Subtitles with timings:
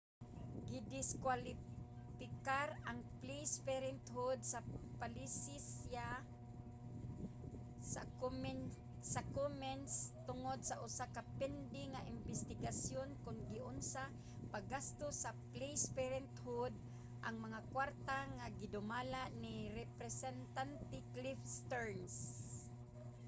[0.69, 4.59] gidiskuwalipikar ang placed parenthood sa
[5.01, 6.09] palisiya
[9.13, 9.93] sa komens
[10.27, 14.03] tungod sa usa ka pending nga imbestigasyon kon giunsa
[14.53, 16.73] paggasto sa placed parenthood
[17.25, 22.15] ang mga kwarta nga ginadumala ni representante cliff stearns